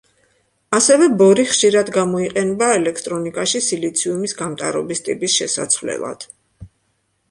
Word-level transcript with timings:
ასევე 0.77 1.09
ბორი 1.19 1.45
ხშირად 1.49 1.91
გამოიყენება 1.99 2.71
ელექტრონიკაში 2.79 3.63
სილიციუმის 3.69 4.37
გამტარობის 4.43 5.07
ტიპის 5.09 5.41
შესაცვლელად. 5.41 6.33